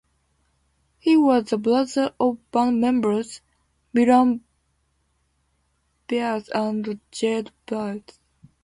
[0.97, 3.39] He was the brother of band members
[3.93, 4.43] Milam
[6.09, 8.01] Byers and Jared Byers.